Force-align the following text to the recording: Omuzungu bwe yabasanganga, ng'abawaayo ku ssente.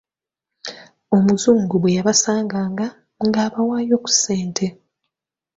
Omuzungu 1.15 1.75
bwe 1.79 1.95
yabasanganga, 1.97 2.87
ng'abawaayo 3.25 3.95
ku 4.03 4.09
ssente. 4.13 4.65